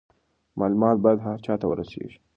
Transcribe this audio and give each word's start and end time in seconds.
معلومات 0.55 0.97
باید 1.03 1.19
هر 1.27 1.37
چا 1.45 1.53
ته 1.61 1.65
ورسیږي. 1.67 2.17